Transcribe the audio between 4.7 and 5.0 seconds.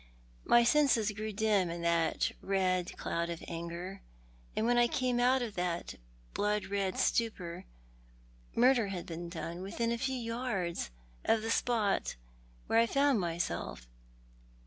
I